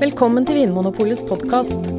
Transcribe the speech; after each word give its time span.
Velkommen 0.00 0.46
til 0.48 0.56
Vinmonopolets 0.60 1.22
podkast. 1.28 1.90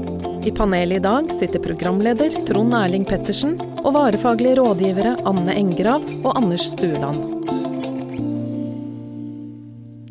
I 0.48 0.52
panelet 0.58 0.98
i 1.00 1.04
dag 1.04 1.30
sitter 1.36 1.62
programleder 1.62 2.34
Trond 2.48 2.74
Erling 2.74 3.04
Pettersen 3.08 3.58
og 3.84 3.92
varefaglige 3.96 4.58
rådgivere 4.62 5.16
Anne 5.30 5.54
Engrav 5.60 6.08
og 6.24 6.32
Anders 6.40 6.70
Stueland. 6.72 7.20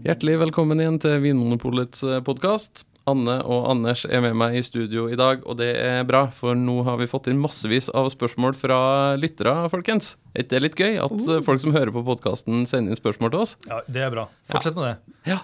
Hjertelig 0.06 0.38
velkommen 0.44 0.80
igjen 0.82 1.00
til 1.02 1.18
Vinmonopolets 1.24 2.04
podkast. 2.26 2.84
Anne 3.10 3.40
og 3.42 3.64
Anders 3.72 4.04
er 4.06 4.22
med 4.22 4.36
meg 4.38 4.58
i 4.60 4.62
studio 4.62 5.08
i 5.10 5.16
dag, 5.18 5.40
og 5.48 5.56
det 5.58 5.70
er 5.82 6.04
bra, 6.06 6.26
for 6.36 6.54
nå 6.54 6.82
har 6.86 6.98
vi 7.00 7.08
fått 7.10 7.26
inn 7.32 7.40
massevis 7.42 7.88
av 7.96 8.10
spørsmål 8.12 8.54
fra 8.58 8.80
lyttere, 9.18 9.54
folkens. 9.72 10.12
Er 10.36 10.44
ikke 10.44 10.52
det 10.54 10.60
litt 10.66 10.76
gøy 10.78 10.98
at 11.02 11.14
Oh. 11.16 11.40
folk 11.42 11.62
som 11.64 11.72
hører 11.74 11.90
på 11.90 12.04
podkasten, 12.06 12.66
sender 12.70 12.92
inn 12.92 13.00
spørsmål 13.00 13.32
til 13.32 13.40
oss? 13.40 13.56
Ja, 13.66 13.80
Det 13.88 14.04
er 14.04 14.10
bra. 14.14 14.28
Fortsett 14.52 14.76
med 14.76 14.84
det. 14.92 15.16
Ja. 15.32 15.38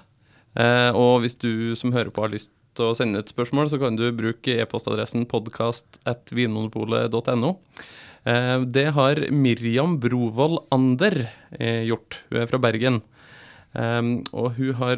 Eh, 0.56 0.88
og 0.96 1.20
hvis 1.22 1.36
du 1.40 1.76
som 1.76 1.92
hører 1.92 2.10
på 2.14 2.22
har 2.24 2.30
lyst 2.32 2.50
til 2.76 2.84
å 2.88 2.94
sende 2.96 3.18
et 3.20 3.32
spørsmål, 3.32 3.68
så 3.72 3.78
kan 3.80 3.96
du 3.98 4.16
bruke 4.16 4.60
e-postadressen 4.60 5.26
podkast.vinmonopolet.no. 5.30 7.50
Eh, 8.26 8.60
det 8.64 8.88
har 8.96 9.14
Miriam 9.32 10.00
Brovold 10.00 10.58
Ander 10.74 11.14
eh, 11.58 11.82
gjort. 11.88 12.10
Hun 12.30 12.40
er 12.42 12.46
fra 12.50 12.62
Bergen. 12.62 12.96
Og 13.76 14.48
hun 14.56 14.72
har 14.78 14.96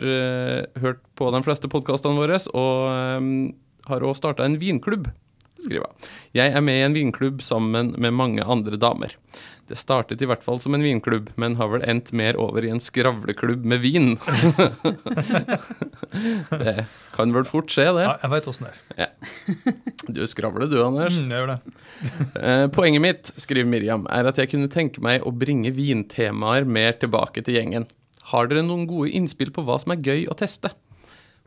hørt 0.78 1.00
på 1.18 1.24
de 1.34 1.40
fleste 1.42 1.66
podkastene 1.66 2.14
våre, 2.14 2.38
og 2.54 2.86
har 3.90 4.04
også 4.06 4.20
starta 4.20 4.46
en 4.46 4.54
vinklubb, 4.60 5.08
skriver 5.64 5.86
hun. 5.86 6.08
Jeg 6.36 6.54
er 6.54 6.64
med 6.64 6.80
i 6.80 6.84
en 6.86 6.96
vinklubb 6.96 7.42
sammen 7.44 7.94
med 7.98 8.16
mange 8.16 8.44
andre 8.44 8.76
damer. 8.80 9.14
Det 9.68 9.76
startet 9.76 10.22
i 10.24 10.28
hvert 10.28 10.44
fall 10.44 10.60
som 10.64 10.72
en 10.72 10.84
vinklubb, 10.84 11.28
men 11.36 11.58
har 11.58 11.68
vel 11.68 11.82
endt 11.84 12.08
mer 12.16 12.38
over 12.40 12.64
i 12.64 12.70
en 12.72 12.80
skravleklubb 12.80 13.66
med 13.68 13.82
vin. 13.84 14.14
det 16.62 16.86
kan 17.12 17.34
vel 17.36 17.44
fort 17.48 17.68
skje, 17.74 17.84
det. 17.98 18.06
Ja, 18.06 18.14
jeg 18.22 18.32
veit 18.32 18.48
åssen 18.48 18.70
det 18.70 19.04
er. 19.04 19.12
Du 20.08 20.22
skravler 20.30 20.70
du, 20.72 20.78
Anders. 20.86 21.18
Mm, 21.18 21.28
jeg 21.28 21.42
gjør 21.42 21.52
det. 21.52 21.60
Eh, 22.40 22.64
Poenget 22.72 23.04
mitt, 23.04 23.32
skriver 23.36 23.68
Miriam, 23.68 24.08
er 24.08 24.30
at 24.30 24.40
jeg 24.40 24.48
kunne 24.54 24.72
tenke 24.72 25.04
meg 25.04 25.26
å 25.28 25.34
bringe 25.36 25.74
vintemaer 25.76 26.64
mer 26.64 26.96
tilbake 27.02 27.44
til 27.44 27.60
gjengen. 27.60 27.84
Har 28.32 28.48
dere 28.48 28.64
noen 28.64 28.88
gode 28.88 29.12
innspill 29.16 29.52
på 29.52 29.64
hva 29.68 29.76
som 29.82 29.92
er 29.92 30.00
gøy 30.00 30.24
å 30.32 30.36
teste? 30.38 30.72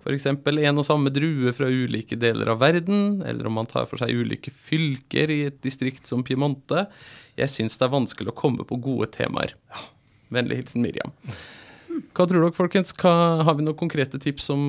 F.eks. 0.01 0.25
en 0.25 0.81
og 0.81 0.85
samme 0.87 1.13
drue 1.13 1.53
fra 1.53 1.69
ulike 1.69 2.17
deler 2.17 2.49
av 2.49 2.61
verden, 2.63 3.21
eller 3.21 3.47
om 3.47 3.59
man 3.59 3.69
tar 3.69 3.85
for 3.89 4.01
seg 4.01 4.13
ulike 4.17 4.53
fylker 4.53 5.29
i 5.29 5.41
et 5.51 5.61
distrikt 5.61 6.09
som 6.09 6.25
Piemonte. 6.25 6.87
Jeg 7.37 7.53
syns 7.53 7.77
det 7.77 7.85
er 7.85 7.93
vanskelig 7.93 8.33
å 8.33 8.37
komme 8.37 8.65
på 8.67 8.79
gode 8.81 9.11
temaer. 9.13 9.53
Vennlig 10.33 10.63
hilsen 10.63 10.81
Miriam. 10.85 11.13
Hva 12.15 12.25
tror 12.25 12.41
dere, 12.41 12.55
folkens? 12.55 12.93
Hva, 12.97 13.43
har 13.45 13.55
vi 13.57 13.65
noen 13.65 13.77
konkrete 13.77 14.19
tips 14.21 14.47
som 14.49 14.61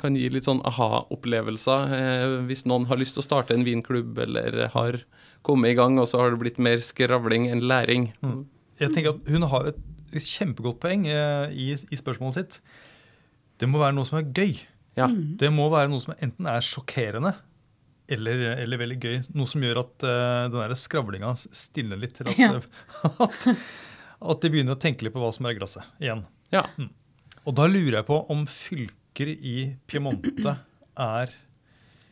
kan 0.00 0.16
gi 0.16 0.28
litt 0.32 0.46
sånn 0.48 0.62
aha-opplevelser? 0.68 1.94
Eh, 1.96 2.36
hvis 2.48 2.66
noen 2.68 2.86
har 2.90 3.00
lyst 3.00 3.16
til 3.16 3.24
å 3.24 3.26
starte 3.26 3.56
en 3.56 3.66
vinklubb, 3.66 4.18
eller 4.26 4.68
har 4.74 5.00
kommet 5.46 5.72
i 5.72 5.78
gang, 5.78 5.98
og 6.00 6.08
så 6.10 6.20
har 6.20 6.32
det 6.32 6.40
blitt 6.42 6.60
mer 6.62 6.82
skravling 6.84 7.48
enn 7.50 7.64
læring. 7.64 8.10
Jeg 8.80 8.92
tenker 8.92 9.14
at 9.16 9.28
Hun 9.30 9.48
har 9.50 9.70
et 9.72 9.82
kjempegodt 10.16 10.80
poeng 10.82 11.08
eh, 11.10 11.52
i, 11.52 11.72
i 11.74 11.98
spørsmålet 11.98 12.38
sitt. 12.38 12.60
Det 13.60 13.68
må 13.68 13.80
være 13.80 13.96
noe 13.96 14.08
som 14.08 14.20
er 14.20 14.28
gøy. 14.36 14.56
Ja. 14.96 15.06
Det 15.12 15.50
må 15.52 15.66
være 15.72 15.90
noe 15.92 16.00
som 16.00 16.14
enten 16.16 16.46
er 16.48 16.64
sjokkerende 16.64 17.34
eller, 18.08 18.42
eller 18.62 18.78
veldig 18.80 18.96
gøy. 19.02 19.16
Noe 19.36 19.50
som 19.50 19.64
gjør 19.66 19.80
at 19.82 20.04
uh, 20.06 20.46
den 20.54 20.76
skravlinga 20.78 21.32
stilner 21.36 21.98
litt 22.00 22.14
til 22.20 22.30
at, 22.30 22.38
Ja. 22.38 22.52
at, 23.26 23.48
at 23.50 24.44
de 24.46 24.52
begynner 24.54 24.76
å 24.76 24.80
tenke 24.80 25.04
litt 25.04 25.12
på 25.16 25.20
hva 25.20 25.32
som 25.34 25.48
er 25.48 25.56
i 25.56 25.58
glasset 25.58 25.84
igjen. 26.02 26.24
ja. 26.54 26.64
Og 27.46 27.54
da 27.54 27.66
lurer 27.70 28.00
jeg 28.00 28.06
på 28.08 28.16
om 28.34 28.40
fylker 28.50 29.28
i 29.30 29.56
Piemonte 29.86 30.56
er 30.98 31.34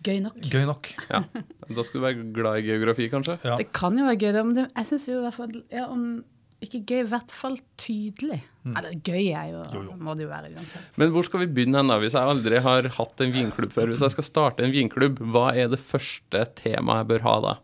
Gøy 0.04 0.18
nok. 0.20 0.36
gøy 0.52 0.66
nok. 0.68 0.90
ja. 1.08 1.22
Da 1.64 1.82
skal 1.86 2.02
du 2.02 2.04
være 2.04 2.26
glad 2.36 2.60
i 2.60 2.66
geografi, 2.66 3.06
kanskje? 3.08 3.38
Ja. 3.40 3.54
Det 3.56 3.70
kan 3.72 3.96
jo 3.96 4.04
være 4.04 4.20
gøy, 4.20 4.36
men 4.44 4.52
det, 4.58 4.66
jeg 4.76 4.90
syns 4.90 5.06
jo 5.08 5.16
i 5.16 5.24
hvert 5.24 5.38
fall 5.38 5.54
ja, 5.72 5.86
om 5.88 6.02
ikke 6.66 6.80
gøy, 6.88 7.00
i 7.04 7.10
hvert 7.12 7.32
fall 7.34 7.58
tydelig. 7.80 8.40
Mm. 8.64 8.74
det 8.78 8.90
er 8.90 9.00
gøy 9.04 9.26
er 9.36 9.48
jo, 9.52 9.62
Jo, 9.74 9.82
jo. 9.90 9.96
må 10.00 10.14
det 10.16 10.24
jo 10.24 10.30
være 10.30 10.50
uansett. 10.54 10.88
Men 11.00 11.12
hvor 11.12 11.26
skal 11.26 11.42
vi 11.44 11.50
begynne 11.52 11.82
hen 11.82 11.92
da, 11.92 11.98
hvis 12.00 12.16
jeg 12.16 12.32
aldri 12.34 12.60
har 12.64 12.88
hatt 12.96 13.20
en 13.24 13.34
vinklubb 13.34 13.74
før? 13.76 13.92
Hvis 13.92 14.04
jeg 14.06 14.14
skal 14.16 14.28
starte 14.30 14.64
en 14.64 14.72
vinklubb, 14.74 15.20
hva 15.34 15.50
er 15.52 15.68
det 15.72 15.80
første 15.82 16.44
temaet 16.60 17.02
jeg 17.04 17.10
bør 17.12 17.26
ha 17.28 17.34
da? 17.44 17.54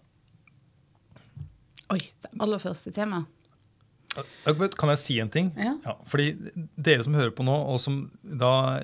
Oi, 1.90 2.02
det 2.22 2.34
aller 2.38 2.62
første 2.62 2.92
temaet. 2.94 3.26
Kan 4.78 4.90
jeg 4.90 4.98
si 4.98 5.16
en 5.22 5.30
ting? 5.30 5.52
Ja. 5.54 5.94
fordi 6.10 6.32
dere 6.74 7.04
som 7.06 7.14
hører 7.14 7.30
på 7.34 7.46
nå, 7.46 7.54
og 7.54 7.78
som 7.82 8.02
da 8.22 8.80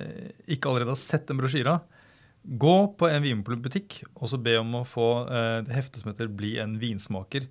ikke 0.47 0.69
allerede 0.71 0.93
har 0.93 0.99
sett 0.99 1.27
den 1.27 1.39
brosjyra, 1.39 1.81
gå 2.47 2.75
på 2.95 3.09
en 3.11 3.25
vinklubbbutikk, 3.25 4.01
og 4.15 4.31
så 4.31 4.39
be 4.39 4.55
om 4.61 4.77
å 4.79 4.85
få 4.87 5.07
eh, 5.27 5.57
det 5.67 5.75
heftet 5.75 6.01
som 6.01 6.13
heter 6.13 6.31
'Bli 6.31 6.57
en 6.63 6.77
vinsmaker'. 6.79 7.49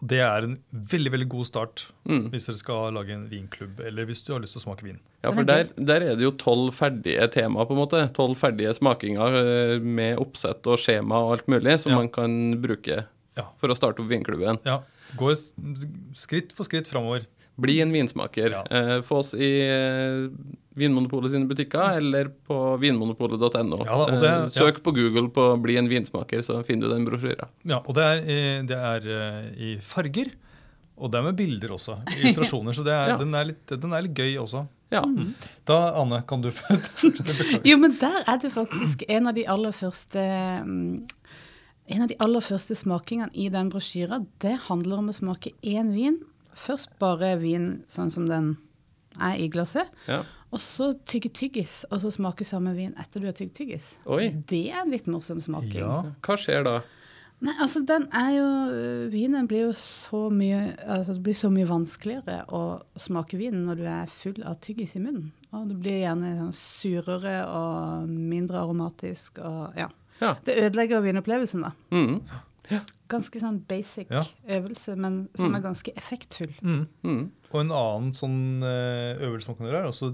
Det 0.00 0.20
er 0.22 0.44
en 0.46 0.58
veldig 0.72 1.10
veldig 1.10 1.28
god 1.28 1.46
start 1.46 1.86
Mm. 2.08 2.30
hvis 2.30 2.46
dere 2.46 2.56
skal 2.60 2.92
lage 2.94 3.10
en 3.12 3.28
vinklubb, 3.28 3.80
eller 3.84 4.06
hvis 4.06 4.22
du 4.24 4.32
har 4.32 4.40
lyst 4.40 4.54
til 4.54 4.60
å 4.62 4.66
smake 4.68 4.84
vin. 4.86 5.00
Ja, 5.24 5.32
for 5.32 5.42
der, 5.44 5.68
der 5.76 6.00
er 6.00 6.14
det 6.16 6.22
jo 6.22 6.30
tolv 6.38 6.72
ferdige 6.72 7.26
temaer, 7.34 7.66
på 7.66 7.74
en 7.74 7.80
måte. 7.82 8.04
Tolv 8.14 8.36
ferdige 8.38 8.72
smakinger 8.78 9.34
eh, 9.40 9.78
med 9.82 10.18
oppsett 10.18 10.64
og 10.70 10.78
skjema 10.78 11.18
og 11.26 11.32
alt 11.38 11.46
mulig 11.48 11.78
som 11.80 11.92
Ja. 11.92 11.98
man 11.98 12.08
kan 12.08 12.60
bruke 12.62 13.06
Ja. 13.36 13.48
for 13.56 13.68
å 13.68 13.76
starte 13.76 14.00
opp 14.00 14.08
vinklubben. 14.08 14.60
Ja, 14.64 14.82
Gå 15.16 15.32
skritt 16.14 16.52
for 16.52 16.64
skritt 16.64 16.86
framover. 16.86 17.26
Bli 17.58 17.80
en 17.80 17.90
vinsmaker. 17.92 18.50
Ja. 18.50 18.62
Eh, 18.70 19.00
få 19.02 19.18
oss 19.18 19.34
i 19.34 19.48
eh, 19.66 20.28
Vinmonopolet 20.78 21.32
sine 21.34 21.48
butikker 21.50 21.96
eller 21.98 22.30
på 22.48 22.58
vinmonopolet.no. 22.82 23.80
Ja 23.84 23.98
det- 24.06 24.28
eh, 24.30 24.48
søk 24.54 24.82
på 24.82 24.92
Google 24.94 25.28
på 25.34 25.56
'bli 25.62 25.76
en 25.78 25.88
vinsmaker', 25.88 26.42
så 26.42 26.62
finner 26.64 26.88
du 26.88 26.94
den 26.94 27.04
brosjyra. 27.06 27.48
Ja, 27.64 27.78
og 27.86 27.94
det 27.94 28.04
er, 28.04 28.16
i- 28.22 28.66
det 28.66 28.76
er 28.76 29.00
eh, 29.06 29.44
i 29.58 29.78
farger. 29.80 30.30
Og 31.00 31.12
det 31.12 31.18
er 31.18 31.22
med 31.22 31.36
bilder 31.36 31.68
også. 31.68 31.98
Illustrasjoner. 32.18 32.72
Så 32.74 32.82
det 32.84 32.92
er, 32.92 33.08
Ja. 33.12 33.16
den, 33.18 33.34
er 33.34 33.44
litt, 33.44 33.66
den 33.66 33.92
er 33.92 34.02
litt 34.02 34.14
gøy 34.14 34.34
også. 34.38 34.66
Ja. 34.90 35.02
Da, 35.66 35.92
Anne, 36.00 36.22
kan 36.26 36.40
du 36.42 36.50
fortsette? 36.60 37.60
Jo, 37.64 37.76
men 37.76 37.92
der 38.00 38.24
er 38.26 38.38
det 38.38 38.50
faktisk 38.52 39.04
en 39.08 39.26
av 39.28 39.34
de 39.34 39.44
aller 39.46 39.70
første 39.72 40.18
mm, 40.64 41.06
en 41.90 42.02
av 42.02 42.08
de 42.08 42.16
aller 42.20 42.40
første 42.40 42.74
smakingene 42.74 43.30
i 43.34 43.48
den 43.48 43.70
brosjyra, 43.70 44.18
det 44.40 44.58
handler 44.68 44.98
om 44.98 45.08
å 45.08 45.14
smake 45.14 45.52
én 45.62 45.94
vin. 45.94 46.18
Først 46.54 46.90
bare 46.98 47.36
vin 47.40 47.84
sånn 47.88 48.10
som 48.10 48.26
den 48.28 48.56
er 49.20 49.36
i 49.38 49.48
glasset. 49.48 49.88
ja. 50.08 50.22
Og 50.50 50.60
så 50.64 50.94
tygge 51.04 51.28
tyggis, 51.36 51.82
og 51.90 52.00
så 52.00 52.10
smake 52.14 52.44
samme 52.48 52.72
vin 52.76 52.94
etter 53.00 53.20
du 53.20 53.26
har 53.28 53.34
tygd 53.36 53.52
tyggis. 53.58 53.90
Oi. 54.08 54.30
Det 54.48 54.70
er 54.72 54.80
en 54.84 54.90
litt 54.94 55.06
morsom 55.10 55.42
smaking. 55.44 55.82
Ja. 55.82 55.98
Hva 56.24 56.36
skjer 56.40 56.64
da? 56.64 56.78
Nei, 57.44 57.52
altså 57.62 57.84
den 57.86 58.08
er 58.18 58.30
jo 58.34 58.46
øh, 58.74 59.02
Vinen 59.12 59.46
blir 59.46 59.68
jo 59.68 59.74
så 59.78 60.24
mye 60.34 60.72
altså 60.82 61.14
Det 61.14 61.22
blir 61.22 61.36
så 61.38 61.46
mye 61.54 61.68
vanskeligere 61.70 62.40
å 62.50 62.62
smake 62.98 63.38
vin 63.38 63.60
når 63.68 63.78
du 63.78 63.84
er 63.86 64.10
full 64.10 64.40
av 64.42 64.56
tyggis 64.64 64.96
i 64.98 65.02
munnen. 65.04 65.28
Og 65.54 65.68
det 65.70 65.76
blir 65.78 66.00
gjerne 66.02 66.32
sånn 66.40 66.56
surere 66.58 67.36
og 67.46 68.10
mindre 68.10 68.58
aromatisk 68.64 69.38
og 69.38 69.78
ja. 69.78 69.86
Ja. 70.18 70.32
Det 70.48 70.56
ødelegger 70.64 71.04
vinopplevelsen, 71.04 71.62
da. 71.62 71.70
Mm. 71.94 72.18
Ganske 73.08 73.38
sånn 73.40 73.60
basic 73.70 74.10
Ja. 74.10 74.24
øvelse, 74.58 74.96
men 74.98 75.28
som 75.38 75.54
er 75.54 75.62
ganske 75.62 75.94
effektfull. 75.96 76.50
Mm. 76.60 77.30
Mm. 77.48 77.54
Og 77.54 77.60
en 77.62 77.74
annen 77.80 78.12
sånn 78.16 78.40
eh, 78.66 79.24
øvelse 79.24 79.50
man 79.50 79.58
kan 79.58 79.68
gjøre, 79.68 79.82
er 79.82 79.90
også 79.90 80.12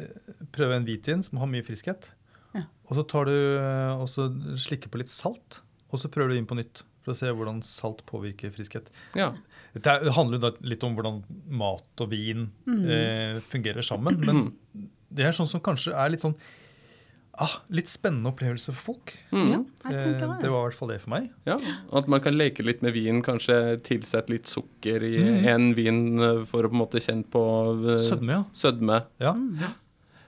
eh, 0.00 0.44
prøve 0.52 0.76
en 0.76 0.86
hvitvin 0.88 1.24
som 1.26 1.40
har 1.40 1.50
mye 1.50 1.66
friskhet. 1.66 2.12
Ja. 2.56 2.66
Og 2.88 2.98
så 2.98 3.06
tar 3.08 3.30
du 3.30 3.34
eh, 3.34 3.94
og 3.96 4.08
så 4.12 4.28
slikker 4.60 4.92
på 4.92 5.00
litt 5.00 5.12
salt, 5.12 5.60
og 5.90 6.02
så 6.02 6.10
prøver 6.12 6.34
du 6.34 6.40
inn 6.40 6.50
på 6.50 6.58
nytt. 6.58 6.84
For 7.00 7.14
å 7.14 7.16
se 7.16 7.30
hvordan 7.32 7.62
salt 7.64 8.04
påvirker 8.08 8.52
friskhet. 8.52 8.90
ja. 9.16 9.32
Det 9.70 9.86
handler 10.16 10.40
jo 10.40 10.42
da 10.42 10.48
litt 10.66 10.82
om 10.82 10.96
hvordan 10.96 11.20
mat 11.54 12.02
og 12.02 12.08
vin 12.10 12.48
eh, 12.66 13.36
fungerer 13.52 13.86
sammen. 13.86 14.16
Men 14.26 14.88
det 15.14 15.28
er 15.28 15.36
sånn 15.36 15.46
som 15.46 15.62
kanskje 15.62 15.94
er 15.94 16.10
litt 16.10 16.24
sånn 16.24 16.34
ah, 17.40 17.54
litt 17.74 17.88
spennende 17.88 18.30
opplevelse 18.30 18.72
for 18.76 18.92
folk. 18.94 19.14
Mm. 19.32 19.48
Ja, 19.50 19.58
jeg 19.90 19.94
Eh, 19.98 20.04
det 20.20 20.28
det. 20.42 20.50
var 20.50 20.60
i 20.60 20.68
hvert 20.68 20.74
fall 20.78 20.88
det 20.92 21.00
for 21.02 21.10
meg. 21.14 21.30
Ja, 21.46 21.56
At 21.92 22.08
man 22.08 22.20
kan 22.20 22.34
leke 22.36 22.64
litt 22.64 22.82
med 22.82 22.92
vin, 22.92 23.22
kanskje 23.22 23.80
tilsette 23.82 24.28
litt 24.30 24.46
sukker 24.46 25.02
i 25.02 25.16
Mm. 25.18 25.46
en 25.48 25.74
vin 25.74 26.00
eh, 26.20 26.44
for 26.44 26.62
å 26.64 26.68
på 26.70 26.76
en 26.76 26.82
måte 26.84 27.00
kjenne 27.00 27.24
på 27.30 27.42
uh, 27.84 27.96
Sødme, 27.98 28.30
ja. 28.32 28.44
sødme. 28.52 29.02
ja. 29.20 29.34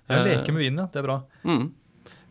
Jeg 0.09 0.19
Eh, 0.19 0.25
leker 0.37 0.53
med 0.53 0.62
vin, 0.67 0.76
ja. 0.76 0.87
Det 0.93 0.99
er 0.99 1.03
bra. 1.06 1.23
Mm. 1.44 1.70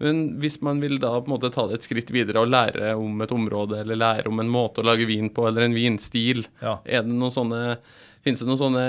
Men 0.02 0.40
hvis 0.42 0.60
man 0.62 0.80
vil 0.82 0.98
da 0.98 1.12
på 1.22 1.28
en 1.30 1.40
måte 1.40 1.52
ta 1.54 1.68
det 1.68 1.76
et 1.76 1.84
skritt 1.86 2.10
videre 2.12 2.42
og 2.42 2.50
lære 2.50 2.96
om 2.98 3.22
et 3.22 3.30
område, 3.32 3.80
eller 3.80 3.96
lære 3.96 4.28
om 4.28 4.40
en 4.42 4.50
måte 4.50 4.82
å 4.82 4.86
lage 4.86 5.06
vin 5.06 5.30
på, 5.30 5.48
eller 5.48 5.62
en 5.62 5.74
vinstil, 5.78 6.46
Ja. 6.62 6.80
er 6.86 7.04
det 7.04 7.12
noen 7.14 7.32
sånne 7.32 7.78
Fins 8.22 8.38
det 8.42 8.46
noen 8.46 8.60
sånne 8.60 8.84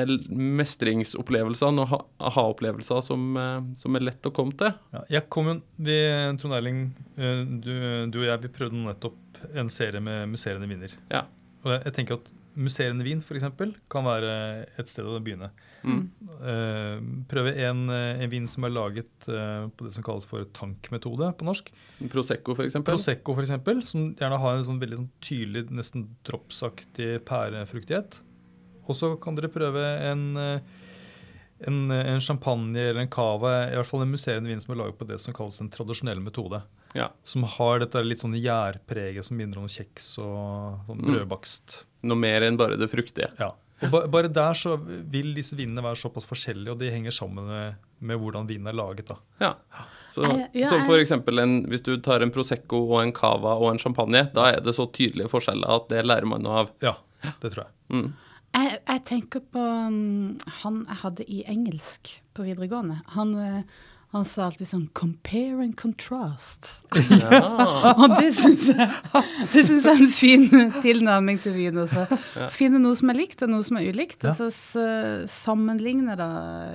mestringsopplevelser, 0.61 1.73
noen 1.73 1.89
ha- 1.89 2.03
aha-opplevelser 2.29 3.01
som, 3.05 3.23
eh, 3.37 3.61
som 3.81 3.97
er 3.97 4.05
lett 4.09 4.29
å 4.29 4.33
komme 4.35 4.53
til? 4.59 4.73
Ja, 4.93 5.05
jeg 5.19 5.29
kom 5.33 5.47
jo, 5.49 5.55
vi, 5.79 5.97
Trond 6.41 6.55
Erling, 6.59 6.83
eh, 7.17 7.43
du, 7.65 7.73
du 8.13 8.19
og 8.21 8.29
jeg 8.29 8.43
vi 8.45 8.53
prøvde 8.59 8.83
nettopp 8.85 9.43
en 9.57 9.71
serie 9.73 10.01
med 10.05 10.29
musserende 10.35 10.69
viner. 10.69 10.93
Ja. 11.11 11.25
Og 11.65 11.73
jeg, 11.73 11.85
jeg 11.89 11.95
tenker 11.97 12.19
at 12.21 12.31
musserende 12.55 13.05
vin 13.07 13.23
f.eks. 13.25 13.47
kan 13.89 14.05
være 14.05 14.33
et 14.79 14.91
sted 14.91 15.07
å 15.09 15.17
begynne. 15.25 15.49
Mm. 15.83 16.03
Eh, 16.45 16.99
prøve 17.31 17.55
en, 17.65 17.87
en 17.89 18.31
vin 18.31 18.45
som 18.47 18.67
er 18.69 18.75
laget 18.75 19.25
på 19.25 19.87
det 19.87 19.95
som 19.95 20.05
kalles 20.05 20.27
for 20.29 20.45
tankmetode 20.53 21.31
på 21.41 21.47
norsk. 21.49 21.73
Prosecco, 22.13 22.53
for 22.59 22.67
eksempel. 22.69 22.99
Prosecco 22.99 23.33
f.eks., 23.39 23.89
som 23.89 24.11
gjerne 24.13 24.43
har 24.45 24.59
en 24.61 24.69
sånn 24.69 24.83
veldig 24.83 25.01
sånn 25.01 25.09
tydelig, 25.25 25.65
nesten 25.73 26.05
dropsaktig 26.29 27.23
pærefruktighet. 27.25 28.21
Og 28.89 28.97
så 28.99 29.13
kan 29.23 29.35
dere 29.39 29.49
prøve 29.53 29.83
en, 30.11 30.25
eh, 30.37 30.61
en, 31.69 31.91
en 31.95 32.21
champagne 32.21 32.77
eller 32.91 33.01
en 33.05 33.09
cava, 33.13 33.53
i 33.71 33.77
hvert 33.79 33.87
fall 33.87 34.03
en 34.03 34.11
musserende 34.13 34.51
vin 34.51 34.61
som 34.61 34.75
er 34.75 34.81
laget 34.83 34.99
på 34.99 35.07
det 35.07 35.21
som 35.23 35.35
kalles 35.37 35.61
en 35.63 35.71
tradisjonell 35.71 36.21
metode. 36.25 36.63
Ja. 36.99 37.09
Som 37.25 37.45
har 37.49 37.79
dette 37.81 38.03
litt 38.05 38.21
sånn 38.21 38.35
gjærpreget 38.37 39.25
som 39.25 39.39
minner 39.39 39.63
om 39.63 39.69
kjeks 39.71 40.17
og 40.21 40.83
sånn 40.89 40.99
Mm. 41.01 41.09
brødbakst. 41.13 41.85
Noe 42.03 42.19
mer 42.19 42.43
enn 42.43 42.57
bare 42.59 42.77
det 42.77 42.91
fruktige. 42.91 43.31
Ja. 43.39 43.53
Og 43.83 43.91
ba, 43.91 44.07
bare 44.07 44.29
der 44.31 44.55
så 44.55 44.77
vil 44.79 45.33
disse 45.35 45.57
vinene 45.59 45.83
være 45.83 45.97
såpass 45.99 46.27
forskjellige, 46.29 46.71
og 46.71 46.79
de 46.79 46.91
henger 46.91 47.11
sammen 47.11 47.47
med, 47.49 47.75
med 48.01 48.19
hvordan 48.21 48.47
vinen 48.47 48.69
er 48.71 48.77
laget. 48.79 49.07
da. 49.09 49.17
Ja. 49.41 49.55
Så, 50.13 50.23
Eh, 50.29 50.47
ja, 50.61 50.69
så 50.69 50.79
for 50.85 50.99
eksempel 51.01 51.41
en, 51.41 51.65
hvis 51.67 51.83
du 51.83 51.97
tar 51.99 52.21
en 52.23 52.31
Prosecco 52.31 52.83
og 52.93 53.01
en 53.03 53.13
Cava 53.13 53.55
og 53.57 53.71
en 53.73 53.79
champagne, 53.79 54.31
da 54.35 54.51
er 54.53 54.61
det 54.61 54.75
så 54.77 54.85
tydelige 54.93 55.31
forskjeller 55.33 55.67
at 55.73 55.89
det 55.89 56.05
lærer 56.05 56.27
man 56.29 56.43
noe 56.43 56.59
av. 56.61 56.71
Ja, 56.83 56.93
det 57.41 57.51
tror 57.55 57.65
jeg. 57.65 57.73
Mm. 57.91 58.13
Jeg, 58.55 58.79
jeg 58.89 59.01
tenker 59.09 59.41
på 59.53 59.63
um, 59.63 60.37
han 60.63 60.83
jeg 60.89 61.01
hadde 61.07 61.25
i 61.29 61.43
engelsk 61.49 62.19
på 62.37 62.45
videregående. 62.45 62.99
Han, 63.15 63.31
eh, 63.41 63.63
han 64.13 64.27
sa 64.29 64.45
alltid 64.45 64.69
sånn 64.69 64.89
'compare 64.93 65.63
and 65.65 65.73
contrast'. 65.81 66.83
Ja. 67.09 67.39
Og 68.03 68.13
det 68.21 68.35
syns 68.37 68.67
jeg, 68.69 68.91
det 69.55 69.63
synes 69.67 69.85
jeg 69.89 69.95
er 69.95 70.03
en 70.05 70.13
fin 70.13 70.73
tilnærming 70.85 71.41
til 71.41 71.55
vin. 71.57 71.79
Også. 71.81 72.05
Finne 72.53 72.79
noe 72.83 72.93
som 72.95 73.09
er 73.09 73.17
likt, 73.23 73.41
og 73.43 73.49
noe 73.55 73.65
som 73.65 73.79
er 73.81 73.89
ulikt. 73.89 74.21
Ja. 74.23 74.29
Og 74.29 74.37
så 74.37 74.51
s- 74.53 75.33
sammenligne 75.33 76.13
da 76.21 76.29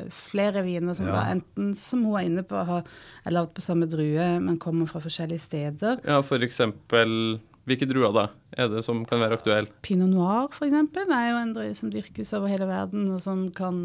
flere 0.09 0.63
viner 0.65 0.95
som 0.97 1.05
Ja. 1.05 1.13
da 1.13 1.25
enten, 1.35 1.75
som 1.77 2.03
hun 2.05 2.15
er 2.17 2.25
inne 2.25 2.41
på, 2.43 2.57
har, 2.65 2.83
er 3.23 3.31
lagd 3.37 3.53
på 3.53 3.61
samme 3.61 3.85
drue, 3.85 4.39
men 4.41 4.57
kommer 4.57 4.87
fra 4.89 4.99
forskjellige 4.99 5.39
steder. 5.45 5.99
ja, 6.07 6.21
for 6.21 6.37
eksempel 6.41 7.39
Hvilke 7.67 7.87
druer 7.89 8.13
da 8.15 8.25
er 8.55 8.69
det 8.71 8.85
som 8.85 9.03
kan 9.07 9.19
være 9.19 9.35
aktuelle? 9.41 9.71
Pinot 9.83 10.07
noir, 10.13 10.47
eksempel, 10.69 11.11
er 11.11 11.33
jo 11.33 11.39
en 11.41 11.53
drue 11.55 11.75
som 11.75 11.91
dyrkes 11.91 12.31
over 12.37 12.51
hele 12.51 12.69
verden, 12.69 13.09
og 13.11 13.19
som 13.23 13.49
kan 13.51 13.81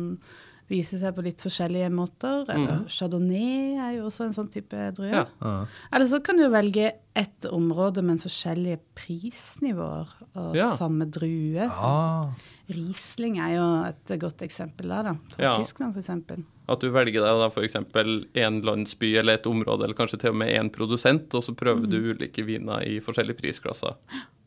vise 0.73 0.97
seg 1.01 1.13
på 1.17 1.25
litt 1.27 1.43
forskjellige 1.45 1.91
måter. 1.93 2.47
Eller 2.53 2.87
chardonnay 2.89 3.77
er 3.77 3.99
jo 3.99 4.07
også 4.09 4.25
en 4.31 4.37
sånn 4.39 4.49
type 4.55 4.87
drue. 4.97 5.11
Ja. 5.13 5.27
Ja. 5.45 5.53
Eller 5.93 6.09
så 6.09 6.23
kan 6.25 6.41
du 6.41 6.47
velge 6.53 6.89
ett 7.15 7.45
område, 7.53 8.01
men 8.03 8.19
forskjellige 8.23 8.81
prisnivåer 8.97 10.09
og 10.35 10.57
Ja. 10.57 10.71
samme 10.77 11.05
drue. 11.11 11.69
Ah, 11.69 12.31
Riesling 12.73 13.37
er 13.39 13.57
jo 13.57 13.65
et 13.85 14.19
godt 14.21 14.39
eksempel 14.47 14.89
der, 14.89 15.03
da. 15.03 15.15
Fra 15.35 15.43
Ja. 15.45 15.59
Tyskland, 15.59 15.97
eksempel. 15.97 16.45
At 16.69 16.81
du 16.81 16.91
velger 16.91 17.21
deg 17.21 17.41
da 17.41 17.49
f.eks. 17.51 17.75
en 17.75 18.63
landsby 18.63 19.17
eller 19.19 19.35
et 19.35 19.45
område, 19.47 19.85
eller 19.85 19.95
kanskje 19.99 20.21
til 20.21 20.31
og 20.31 20.37
med 20.37 20.49
én 20.49 20.71
produsent, 20.73 21.35
og 21.35 21.43
så 21.43 21.55
prøver 21.55 21.89
du 21.91 21.99
ulike 22.15 22.45
viner 22.47 22.81
i 22.87 23.01
forskjellige 23.01 23.37
prisklasser. 23.43 23.95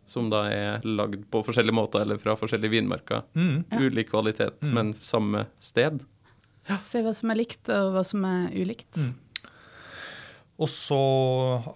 Som 0.08 0.30
da 0.30 0.46
er 0.48 0.82
lagd 0.86 1.26
på 1.30 1.44
forskjellige 1.44 1.74
måter 1.76 2.02
eller 2.02 2.18
fra 2.18 2.36
forskjellige 2.36 2.72
vinmarker. 2.72 3.24
mm. 3.36 3.66
Ja. 3.72 3.78
Ulik 3.80 4.10
kvalitet, 4.10 4.62
men 4.64 4.94
samme 4.94 5.46
sted. 5.60 6.00
Se 6.82 7.02
hva 7.06 7.14
som 7.14 7.30
er 7.32 7.38
likt, 7.44 7.70
og 7.70 7.94
hva 7.94 8.02
som 8.08 8.24
er 8.26 8.50
ulikt. 8.58 8.96
Mm. 8.98 9.14
Og 10.56 10.70
så 10.72 10.98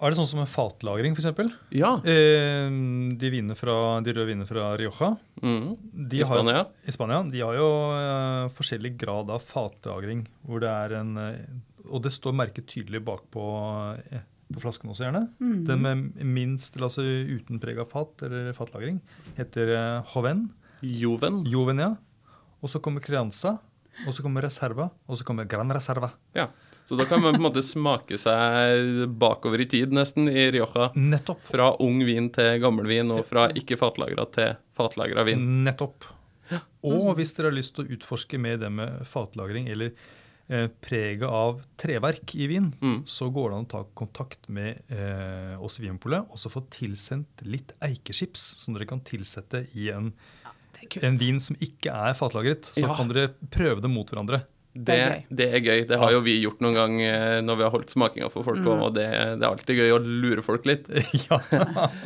er 0.00 0.08
det 0.08 0.16
sånn 0.16 0.28
som 0.30 0.40
en 0.40 0.48
fatlagring, 0.48 1.12
f.eks. 1.12 1.50
Ja. 1.76 1.90
Eh, 2.00 2.70
de, 3.20 3.28
vinene 3.32 3.52
fra, 3.58 3.74
de 4.00 4.14
røde 4.16 4.30
vinene 4.30 4.48
fra 4.48 4.70
Rioja 4.80 5.10
Mm. 5.42 5.76
de 6.08 6.16
I 6.20 6.22
har- 6.24 6.38
Spania. 6.40 6.62
I 6.88 6.90
Spania, 6.92 7.22
De 7.30 7.40
har 7.44 7.54
jo 7.54 7.68
eh, 7.92 8.48
forskjellig 8.56 8.96
grad 8.96 9.28
av 9.30 9.42
fatlagring. 9.44 10.26
hvor 10.46 10.60
det 10.60 10.68
er 10.70 10.94
en, 11.00 11.16
eh, 11.18 11.36
Og 11.92 12.02
det 12.02 12.12
står 12.12 12.32
merket 12.32 12.66
tydelig 12.66 13.04
bakpå 13.04 14.00
eh, 14.12 14.20
på 14.52 14.60
flasken 14.60 14.88
også, 14.90 15.04
gjerne. 15.12 15.28
Mm. 15.40 15.64
Den 15.66 15.80
med 15.82 16.24
minst, 16.24 16.74
altså 16.76 17.02
uten 17.02 17.60
preg 17.60 17.78
av 17.78 17.88
fat, 17.90 18.22
eller 18.22 18.52
fatlagring, 18.54 19.00
heter 19.36 19.68
eh, 19.76 20.02
Joven. 20.14 20.50
Joven. 20.82 21.44
Joven, 21.44 21.78
ja. 21.78 21.96
Og 22.62 22.68
så 22.70 22.80
kommer 22.80 23.00
Crianza. 23.02 23.58
Og 24.06 24.14
så 24.16 24.22
kommer 24.24 24.42
Reserva. 24.46 24.88
Og 25.08 25.18
så 25.20 25.24
kommer 25.28 25.48
Gran 25.50 25.70
Reserva. 25.74 26.10
Ja. 26.36 26.48
Så 26.88 26.96
da 26.98 27.04
kan 27.06 27.20
man 27.22 27.36
på 27.36 27.38
en 27.42 27.44
måte 27.46 27.62
smake 27.62 28.16
seg 28.18 29.04
bakover 29.20 29.60
i 29.62 29.66
tid, 29.70 29.92
nesten, 29.94 30.26
i 30.28 30.48
Rioja. 30.50 30.88
Nettopp. 30.98 31.42
Fra 31.46 31.68
ung 31.84 32.00
vin 32.06 32.30
til 32.34 32.56
gammel 32.62 32.88
vin, 32.90 33.12
og 33.14 33.22
fra 33.28 33.44
ikke 33.54 33.78
fatlagra 33.78 34.24
til 34.34 34.56
fatlagra 34.74 35.22
vin. 35.28 35.44
Nettopp. 35.66 36.08
Og 36.82 37.12
hvis 37.18 37.30
dere 37.36 37.50
har 37.52 37.54
lyst 37.54 37.76
til 37.76 37.84
å 37.86 37.92
utforske 37.94 38.38
med 38.42 38.58
det 38.64 38.72
med 38.74 39.04
fatlagring 39.06 39.68
eller 39.70 39.92
eh, 40.50 40.66
preget 40.82 41.28
av 41.28 41.60
treverk 41.78 42.34
i 42.34 42.48
vin, 42.50 42.72
Mm. 42.80 43.04
så 43.06 43.28
går 43.30 43.50
det 43.52 43.58
an 43.60 43.66
å 43.68 43.70
ta 43.70 43.84
kontakt 43.94 44.48
med 44.48 44.80
eh, 44.90 45.54
oss 45.62 45.78
i 45.78 45.84
Vinpolet 45.84 46.26
og 46.26 46.40
så 46.42 46.50
få 46.50 46.64
tilsendt 46.74 47.44
litt 47.46 47.76
eikeskips 47.86 48.48
som 48.64 48.74
dere 48.74 48.88
kan 48.90 48.98
tilsette 49.06 49.68
i 49.78 49.90
en. 49.94 50.10
En 51.02 51.18
vin 51.20 51.40
som 51.40 51.56
ikke 51.60 51.90
er 51.92 52.14
fatlagret. 52.14 52.72
Så 52.74 52.80
Ja. 52.86 52.94
kan 52.94 53.08
dere 53.08 53.30
prøve 53.50 53.80
det 53.82 53.90
mot 53.90 54.08
hverandre. 54.08 54.42
Det, 54.72 55.24
Det 55.34 55.48
er 55.50 55.58
gøy. 55.58 55.80
Det 55.88 55.96
har 55.98 56.12
jo 56.12 56.20
vi 56.22 56.36
gjort 56.44 56.60
noen 56.62 56.74
gang 56.78 56.92
eh, 57.02 57.40
når 57.42 57.56
vi 57.58 57.62
har 57.64 57.72
holdt 57.74 57.90
smakinga 57.90 58.28
for 58.30 58.44
folk, 58.46 58.62
og 58.70 58.94
det, 58.94 59.02
det 59.10 59.42
er 59.42 59.48
alltid 59.50 59.76
gøy 59.80 59.90
å 59.96 59.98
lure 59.98 60.44
folk 60.46 60.64
litt. 60.64 60.86
ja. 61.26 61.40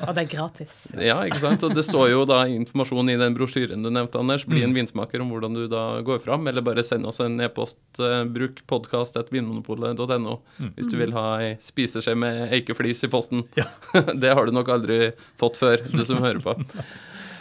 Og 0.08 0.14
det 0.16 0.22
er 0.24 0.30
gratis. 0.32 0.72
Ja, 0.96 1.18
ikke 1.28 1.42
sant? 1.42 1.62
Og 1.68 1.74
det 1.76 1.84
står 1.84 2.08
jo 2.14 2.22
da 2.24 2.46
informasjon 2.48 3.10
i 3.12 3.18
den 3.20 3.36
brosjyren 3.36 3.84
du 3.84 3.90
nevnte, 3.92 4.16
Anders. 4.18 4.46
Bli 4.48 4.64
en 4.64 4.72
vinsmaker 4.72 5.20
om 5.20 5.28
hvordan 5.34 5.52
du 5.60 5.66
da 5.68 6.00
går 6.00 6.22
fram, 6.24 6.48
eller 6.48 6.64
bare 6.64 6.82
send 6.82 7.04
oss 7.04 7.20
en 7.20 7.36
e-post. 7.44 7.76
eh, 8.00 8.24
Bruk 8.32 8.64
podkast.vinmonopolet.no 8.66 10.38
hvis 10.74 10.88
du 10.90 10.96
vil 10.96 11.12
ha 11.12 11.26
ei 11.44 11.54
spiseskje 11.60 12.16
med 12.16 12.48
eikeflis 12.50 13.04
i 13.04 13.12
posten. 13.12 13.44
Ja. 13.60 13.68
det 14.24 14.32
har 14.32 14.46
du 14.48 14.52
nok 14.56 14.72
aldri 14.72 15.12
fått 15.36 15.60
før, 15.60 15.84
du 15.92 16.00
som 16.08 16.16
hører 16.24 16.40
på. 16.40 16.56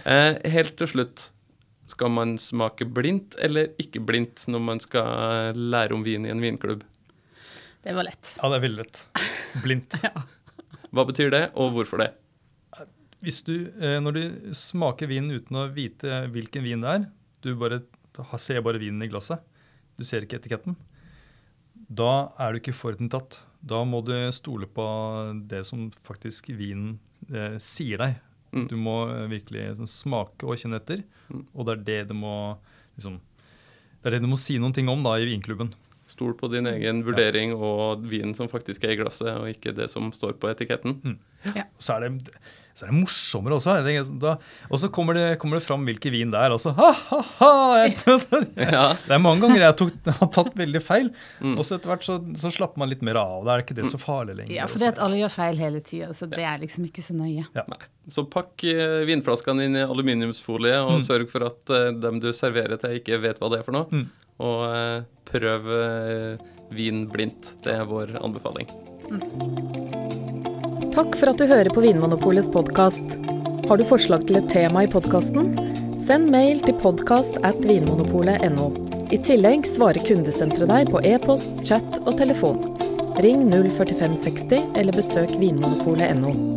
Eh, 0.04 0.40
helt 0.52 0.76
til 0.80 0.90
slutt. 0.90 1.30
Skal 1.92 2.12
man 2.12 2.36
smake 2.42 2.88
blindt 2.90 3.38
eller 3.44 3.72
ikke 3.82 4.02
blindt 4.04 4.46
når 4.50 4.64
man 4.64 4.82
skal 4.84 5.56
lære 5.56 5.96
om 5.96 6.04
vin 6.04 6.26
i 6.28 6.32
en 6.34 6.44
vinklubb? 6.44 6.84
Det 7.84 7.94
var 7.96 8.08
lett. 8.08 8.36
ja, 8.38 8.50
det 8.50 8.58
er 8.58 8.64
veldig 8.64 8.80
lett. 8.80 9.02
Blindt. 9.64 10.00
Hva 10.94 11.06
betyr 11.10 11.32
det, 11.34 11.44
og 11.60 11.74
hvorfor 11.76 12.04
det? 12.04 12.12
Hvis 13.24 13.42
du, 13.48 13.56
eh, 13.80 14.00
når 14.04 14.16
du 14.16 14.24
smaker 14.56 15.07
vinen 15.12 15.40
uten 15.40 15.60
å 15.60 15.69
vite 15.72 16.26
hvilken 16.31 16.66
vin 16.66 16.83
det 16.83 16.95
er, 16.98 17.06
du 17.44 17.54
bare 17.60 17.81
ser 18.40 18.62
bare 18.64 18.81
vinen 18.81 19.04
i 19.04 19.10
glasset, 19.12 19.40
du 19.98 20.04
ser 20.07 20.26
ikke 20.26 20.42
etiketten, 20.42 20.76
da 21.74 22.33
er 22.42 22.54
du 22.54 22.60
ikke 22.60 22.76
forutinntatt. 22.76 23.42
Da 23.64 23.83
må 23.88 24.02
du 24.06 24.14
stole 24.36 24.68
på 24.68 24.86
det 25.50 25.64
som 25.68 25.88
faktisk 26.04 26.50
vinen 26.52 26.98
eh, 27.31 27.56
sier 27.64 28.02
deg. 28.02 28.19
Mm. 28.54 28.68
Du 28.69 28.76
må 28.78 28.95
eh, 29.10 29.28
virkelig 29.31 29.64
liksom, 29.72 29.88
smake 29.90 30.45
og 30.48 30.57
kjenne 30.62 30.80
etter, 30.81 31.04
Mm. 31.33 31.45
og 31.56 31.66
det 31.66 31.74
er 31.74 31.83
det 31.88 32.00
du 32.10 32.14
må 32.19 32.33
liksom, 32.98 33.16
det 34.04 34.06
er 34.10 34.12
det 34.18 34.22
du 34.22 34.28
må 34.30 34.38
si 34.38 34.57
noen 34.60 34.74
ting 34.76 34.90
om 34.92 35.02
da 35.06 35.16
i 35.18 35.26
vinklubben. 35.26 35.72
Stol 36.14 36.34
på 36.38 36.50
din 36.54 36.68
egen 36.70 37.04
vurdering 37.08 37.56
og 37.58 38.04
vinen 38.10 38.36
som 38.38 38.50
faktisk 38.52 38.86
er 38.86 38.94
i 38.96 39.00
glasset, 39.04 39.32
og 39.36 39.50
ikke 39.50 39.74
det 39.78 39.90
som 39.94 40.12
står 40.14 40.38
på 40.42 40.52
etiketten. 40.54 41.00
Så 41.84 41.96
er 41.98 42.06
det, 42.06 42.36
så 42.74 42.86
er 42.86 42.92
det 42.92 42.96
morsommere 43.02 43.58
også. 43.60 43.74
Da, 44.22 44.36
og 44.70 44.80
så 44.82 44.88
kommer 44.94 45.18
det, 45.18 45.26
kommer 45.42 45.60
det 45.60 45.66
fram 45.66 45.84
hvilken 45.86 46.14
vin 46.14 46.32
det 46.34 46.40
er. 46.40 46.54
Altså, 46.56 46.72
ha, 46.78 46.92
ha, 47.10 47.20
ha, 47.40 47.50
jeg, 47.84 47.98
Ja. 48.74 48.86
Det 49.04 49.14
er 49.18 49.22
mange 49.22 49.44
ganger 49.44 49.66
jeg 49.66 49.78
tok, 49.82 49.98
har 50.22 50.32
tatt 50.38 50.54
veldig 50.58 50.82
feil. 50.86 51.10
Mm. 51.44 51.58
Og 51.60 51.66
så 51.68 51.78
etter 51.80 51.92
hvert 51.92 52.06
så, 52.08 52.20
så 52.40 52.54
slapper 52.56 52.82
man 52.84 52.90
litt 52.94 53.04
mer 53.06 53.20
av. 53.22 53.44
Da 53.48 53.58
er 53.58 53.66
ikke 53.66 53.78
det 53.82 53.90
så 53.92 54.00
farlig 54.02 54.38
lenger. 54.40 54.56
Ja, 54.58 54.70
for 54.72 54.82
det 54.82 54.94
at 54.96 55.02
alle 55.04 55.20
gjør 55.24 55.34
feil 55.36 55.62
hele 55.62 55.84
tida, 55.86 56.12
så 56.18 56.30
det 56.32 56.42
er 56.46 56.62
liksom 56.64 56.88
ikke 56.90 57.04
så 57.06 57.18
nøye. 57.18 57.46
Ja. 57.58 57.66
Så 58.14 58.26
pakk 58.28 58.66
eh, 58.68 59.02
vinflaskene 59.10 59.68
inn 59.70 59.78
i 59.80 59.86
aluminiumsfolie, 59.86 60.78
og 60.84 60.98
Mm. 61.00 61.06
sørg 61.10 61.30
for 61.32 61.46
at 61.52 61.70
eh, 61.74 61.92
dem 62.04 62.20
du 62.24 62.32
serverer 62.36 62.78
til, 62.82 62.98
ikke 63.00 63.22
vet 63.24 63.40
hva 63.42 63.50
det 63.54 63.62
er 63.62 63.68
for 63.68 63.76
noe. 63.76 63.88
Mm. 63.92 64.10
Og 64.44 64.64
eh, 64.68 65.04
prøv 65.30 65.69
eh, 65.78 66.44
vin 66.73 67.06
blindt. 67.12 67.56
Det 67.64 67.78
er 67.78 67.88
vår 67.90 68.18
anbefaling. 68.21 68.69
Takk 70.94 71.16
for 71.18 71.31
at 71.31 71.40
du 71.42 71.47
hører 71.50 71.71
på 71.73 71.83
Vinmonopolets 71.83 72.52
podkast. 72.54 73.18
Har 73.69 73.80
du 73.80 73.85
forslag 73.88 74.28
til 74.28 74.38
et 74.42 74.50
tema 74.52 74.83
i 74.85 74.92
podkasten? 74.92 75.54
Send 76.04 76.30
mail 76.33 76.62
til 76.66 76.76
podkast 76.81 77.40
at 77.47 77.64
vinmonopolet.no. 77.66 78.69
I 79.14 79.19
tillegg 79.23 79.68
svarer 79.69 80.04
kundesenteret 80.06 80.69
deg 80.71 80.94
på 80.94 81.02
e-post, 81.07 81.62
chat 81.66 82.02
og 82.04 82.18
telefon. 82.19 82.59
Ring 83.23 83.45
04560 83.50 84.73
eller 84.80 84.97
besøk 84.97 85.38
vinmonopolet.no. 85.40 86.53